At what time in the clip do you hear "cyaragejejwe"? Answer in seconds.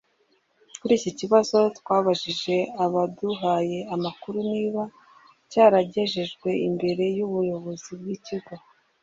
5.51-6.49